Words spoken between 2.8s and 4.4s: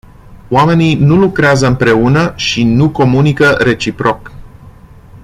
comunică reciproc.